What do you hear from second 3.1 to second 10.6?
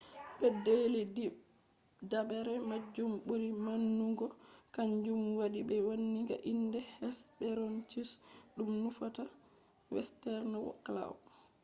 buri maunugo kanjum wadi be wanniga inde hesperonychus dum nufata western